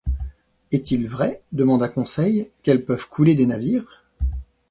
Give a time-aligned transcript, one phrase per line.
[0.71, 4.01] Est-il vrai, demanda Conseil, qu’elles peuvent couler des navires?